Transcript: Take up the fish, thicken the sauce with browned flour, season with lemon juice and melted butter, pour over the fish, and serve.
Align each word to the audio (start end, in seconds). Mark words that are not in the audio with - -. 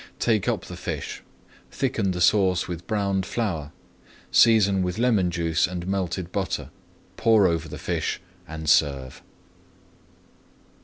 Take 0.17 0.47
up 0.47 0.65
the 0.65 0.75
fish, 0.75 1.21
thicken 1.69 2.09
the 2.09 2.21
sauce 2.21 2.67
with 2.67 2.87
browned 2.87 3.23
flour, 3.23 3.71
season 4.31 4.81
with 4.81 4.97
lemon 4.97 5.29
juice 5.29 5.67
and 5.67 5.85
melted 5.85 6.31
butter, 6.31 6.71
pour 7.17 7.45
over 7.45 7.69
the 7.69 7.77
fish, 7.77 8.19
and 8.47 8.67
serve. 8.67 9.21